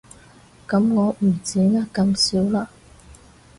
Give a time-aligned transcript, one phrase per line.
[0.67, 2.71] 噉我唔止呃咁少了